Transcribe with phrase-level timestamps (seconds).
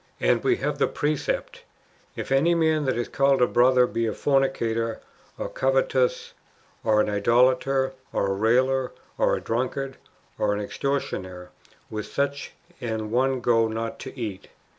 [0.01, 1.61] ^ And we have the precept:"
[2.15, 4.99] If any man that is called a brother be a fornicator,
[5.37, 6.33] or covetous,
[6.83, 9.97] or an idolater, or a railer, or a drunkard,
[10.39, 11.49] or an ex tortioner,
[11.91, 14.47] with such an one no not to eat."